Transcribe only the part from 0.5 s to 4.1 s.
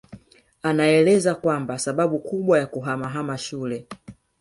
Anaeleza kwamba sababu kubwa ya kuhamahama shule